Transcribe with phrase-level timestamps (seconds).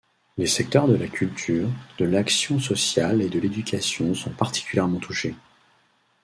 [0.35, 1.69] Les secteurs de la culture,
[1.99, 5.35] de l'action sociale et de l'éducation sont particulièrement touchés.